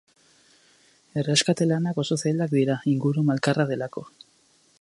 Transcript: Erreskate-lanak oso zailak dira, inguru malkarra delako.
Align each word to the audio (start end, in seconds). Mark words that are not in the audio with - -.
Erreskate-lanak 1.23 2.01
oso 2.05 2.19
zailak 2.25 2.57
dira, 2.57 2.81
inguru 2.95 3.27
malkarra 3.31 3.71
delako. 3.75 4.09